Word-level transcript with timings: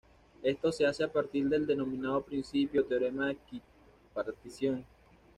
Esto 0.41 0.71
se 0.71 0.87
hace 0.87 1.03
a 1.03 1.11
partir 1.13 1.47
del 1.47 1.67
denominado 1.67 2.23
principio 2.23 2.81
o 2.81 2.85
teorema 2.85 3.27
de 3.27 3.33
equipartición. 3.33 4.83